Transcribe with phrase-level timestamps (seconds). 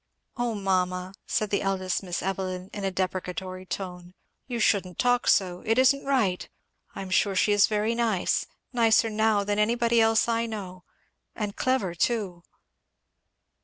[0.35, 4.15] "Oh mamma!" said the eldest Miss Evelyn in a deprecatory tone,
[4.47, 6.49] "you shouldn't talk so it isn't right
[6.95, 10.85] I am sure she is very nice nicer now than anybody else I know;
[11.35, 12.41] and clever too."